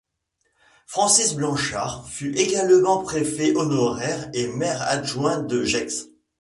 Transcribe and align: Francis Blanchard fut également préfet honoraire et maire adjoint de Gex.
Francis 0.87 1.35
Blanchard 1.35 2.09
fut 2.09 2.35
également 2.35 3.03
préfet 3.03 3.55
honoraire 3.55 4.31
et 4.33 4.47
maire 4.47 4.81
adjoint 4.81 5.43
de 5.43 5.63
Gex. 5.63 6.07